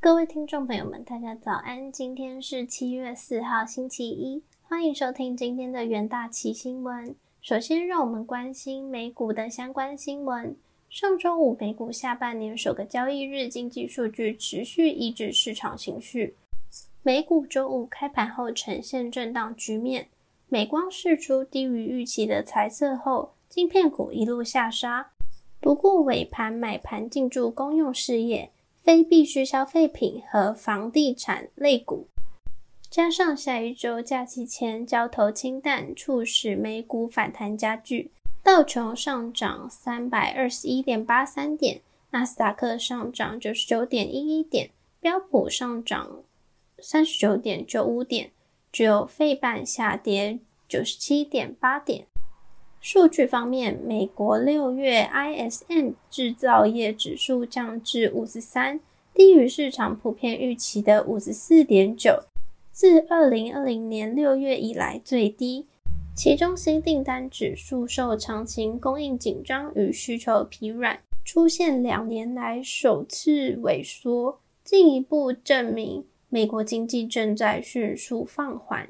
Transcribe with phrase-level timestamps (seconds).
[0.00, 1.90] 各位听众朋友们，大家早安！
[1.90, 7.16] 今天是七月四号，星期一，欢迎收听今天的元大旗新闻。
[7.42, 10.56] 首先，让我们关心美股的相关新闻。
[10.88, 16.36] 上周五，美股下半年首个交易日经济数据持续抑制市场情绪。
[17.02, 20.06] 美股周五开盘后呈现震荡局面，
[20.48, 25.10] 美光释出低于预期的财测后，晶片股一路下杀。
[25.60, 28.52] 不过尾盘买盘进驻公用事业。
[28.82, 32.08] 非必需消费品和房地产类股，
[32.90, 38.10] 加上下一周假期前交投清淡，促使美股反弹加剧。
[38.42, 46.22] 道琼上涨三百二十一点八三点，纳斯达克上涨九十九点一一点，标普上涨
[46.78, 48.30] 三十九点九五点，
[48.72, 52.06] 只有费半下跌九十七点八点。
[52.80, 58.80] 数据方面，美国六月 ISM 制造业指数降至五十三，
[59.12, 62.22] 低于市场普遍预期的五十四点九，
[62.70, 65.66] 自二零二零年六月以来最低。
[66.14, 78.88] 其中新订单指数受长期供应紧张与需求疲软，出现两年来首次萎缩，进一步证明美国经济正在迅速放缓。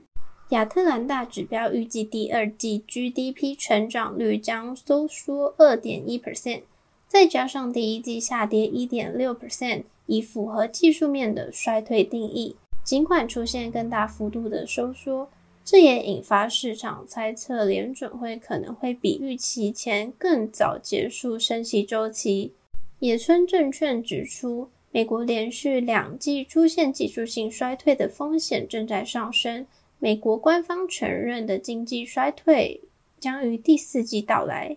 [0.51, 6.63] 亚特兰大指标预计第二季 GDP 成长率将收缩二点一 percent，
[7.07, 12.57] 再加上第一季下跌一点六 percent，以符合技术面的衰退定义。
[12.83, 15.29] 尽管出现更大幅度的收缩，
[15.63, 22.55] 这也引发市场猜测联准会可能会比预期前更早结束升息周期。
[23.01, 29.67] 野村证券指出，美国连续两季出现技术性衰退的风险正在上升。
[30.01, 32.81] 美国官方承认的经济衰退
[33.19, 34.77] 将于第四季到来。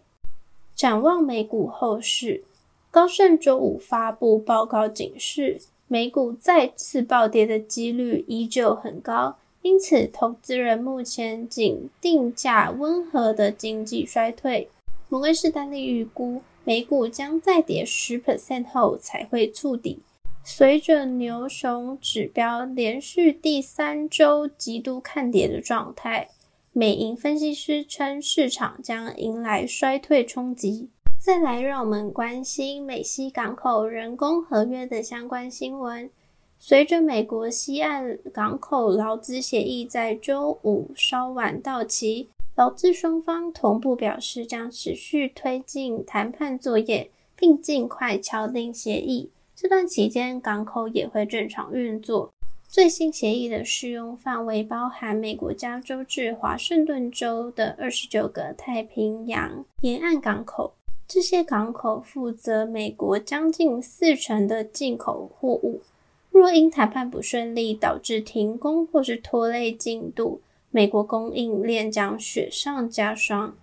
[0.75, 2.43] 展望美股后市，
[2.89, 14.69] 高盛周五发布报告警示，美股再次暴跌的几率依旧很高，因此投资人目前仅定价温和的经济衰退。
[15.07, 19.99] 摩根士丹利预估，美股将再跌十 percent 后才会触底。
[20.43, 26.29] 随着牛熊指标连续第三周极度看跌的状态，
[26.73, 30.89] 美银分析师称市场将迎来衰退冲击。
[31.19, 36.09] 再来，让我们关心美西港口人工合约的相关新闻。
[36.57, 49.29] 随着美国西岸港口劳资协议在周五稍晚到期，劳资双方同步表示将持续推进谈判作业，并尽快敲定协议。
[49.61, 52.33] 这段期间，港口也会正常运作。
[52.67, 60.73] 最新协议的适用范围包含美国加州至华盛顿州的二十九个太平洋沿岸港口。
[61.07, 65.83] 这些港口负责美国将近四成的进口货物。
[66.31, 70.41] 若因谈判不顺利导致停工或是拖累进度，
[70.71, 73.55] 美国供应链将雪上加霜。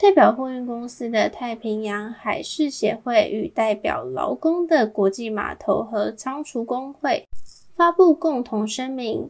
[0.00, 7.26] 代表货运公司的太平洋海事协会与代表劳工的国际码头和仓储工会
[7.74, 9.28] 发布共同声明：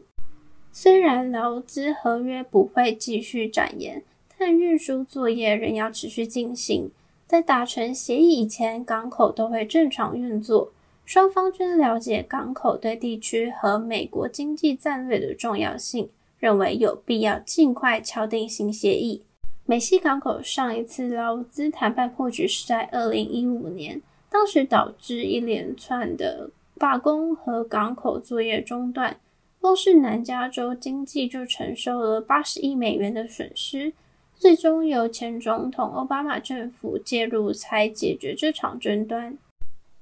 [0.71, 4.03] 虽然劳资合约不会继续展延，
[4.37, 6.91] 但运输作业仍要持续进行。
[7.25, 10.71] 在达成协议以前，港口都会正常运作。
[11.03, 16.07] 双方均了解港口对地区和美国经济战略的重要性，
[16.37, 19.23] 认为有必要尽快敲定新协议。
[19.69, 26.49] 美西港口上一次劳资谈判破局是在二零一五年，当时导致一连串的
[26.79, 29.19] 罢工和港口作业中断，
[29.61, 33.93] 光是南加州经济就承受了八十亿美元的损失。
[34.33, 39.37] 最终由前总统奥巴马政府介入才解决这场争端。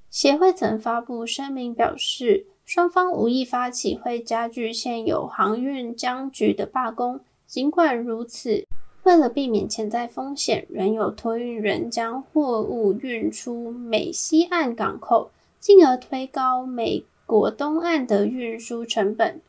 [0.09, 7.19] 协会曾发布声明表示，双方无意发起会加剧现有航运僵局的罢工。
[7.45, 8.65] 尽管如此。
[9.07, 15.31] 为了避免潜在风险，仍有托运人将货物运出美西岸港口，
[15.61, 19.39] 进而推高美国东岸的运输成本。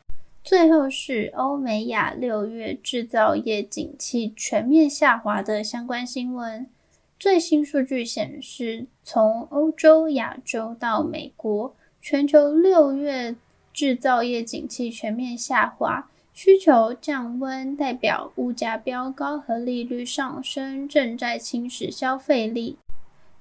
[0.44, 6.64] 最后是欧美亚六月制造业景气全面下滑的相关新闻。
[7.18, 13.34] 最新数据显示，从欧洲、亚洲到美国，全球六月
[13.72, 16.08] 制造业景气全面下滑。
[16.40, 22.76] 需求降温代表物价飙高和利率上升正在侵蚀消费力，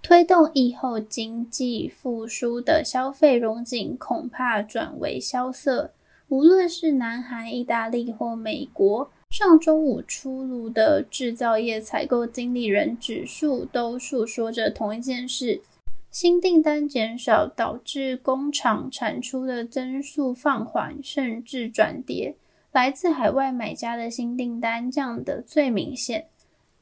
[0.02, 5.92] 推动疫后经济复苏的消费融景恐怕转为萧瑟。
[6.30, 15.62] 无论是南韩、意大利或美国，上周五出炉的制造业采购经理人指数都诉说着同一件事：
[16.10, 22.34] 新订单减少导致工厂产出的增速放缓，甚至转跌。
[22.78, 26.28] 来自海外买家的新订单降得最明显。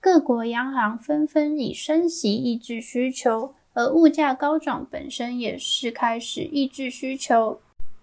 [0.01, 7.61] 各国央行纷纷以升息抑制需求，而物价高涨本身也是开始抑制需求。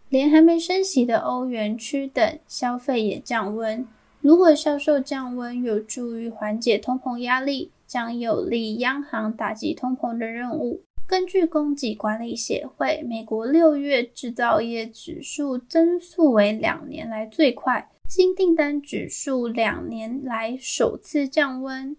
[0.08, 3.86] 连还没升息的欧元区等消费也降温。
[4.22, 10.80] 如果销售降温有助于缓解通膨压力，将有利央行打击通膨的任务。
[11.12, 21.94] 根据供给管理协会，美国六月制造业指数增速为两年来最快，新订单指数两年来首次降温。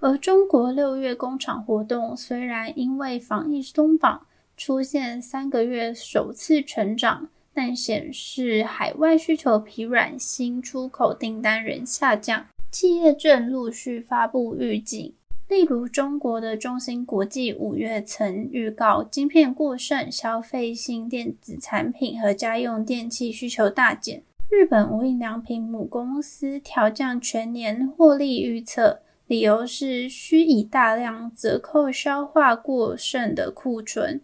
[0.00, 4.26] 而中国六月工厂活动虽然因为防疫松绑，
[4.56, 7.28] 出现三个月首次成长。
[7.54, 12.46] 但显示海外需求疲软，新出口订单仍下降。
[12.72, 15.12] 企业正陆续发布预警，
[15.50, 24.22] 例如中国的中芯国际五月曾预告晶片过剩，消费性电子产品和家用电器需求大减。
[24.48, 34.22] 日本无印良品母公司调降全年获利预测，理由是需以大量折扣消化过剩的库存。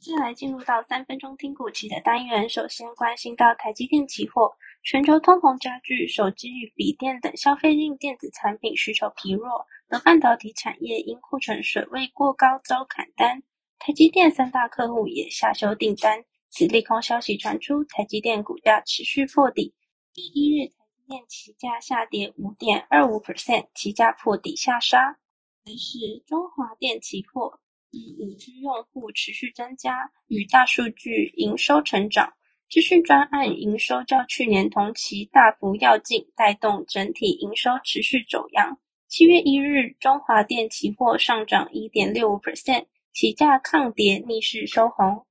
[0.00, 4.50] 接下来进入到三分钟听股期的单元，首先关心到台积电期货，
[4.82, 9.46] 全球通膨加剧，手机与笔电等消费性电子产品需求疲弱，
[9.90, 13.42] 而半导体产业因库存水位过高遭砍单，
[13.80, 19.74] 台积电三大客户也下修订单，此利空消息传出，台积电股价持续破底，
[20.14, 25.18] 第一日台积电期价下跌五点二五 percent，期价破底下杀，
[25.64, 27.58] 还是中华电期货。
[27.92, 32.34] 五 G 用户持续增加，与大数据营收成长，
[32.70, 38.78] 资讯专案营收较去年同期大幅跃进，带动整体营收持续走扬。
[39.10, 45.26] 七月一日，中华电期货上涨一点六五 percent，起价抗跌逆势收红。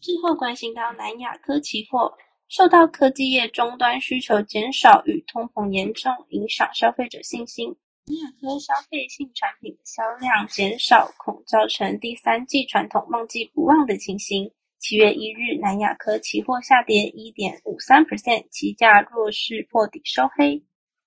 [0.00, 2.12] 最后关心到南亚科期货，
[2.48, 7.76] 受到科技业终端需求减少与通膨严重影响消费者信心。
[8.06, 14.50] 南亚科消费性产品的销量减少，恐造成第三季传统旺季不旺的情形。
[14.80, 20.64] 七月一日，南亚科期货下跌一点五三 percent，期价弱势破底收黑。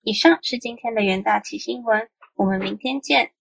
[0.07, 2.07] 以上是今天的元大奇新闻，
[2.37, 3.31] 我们明天见。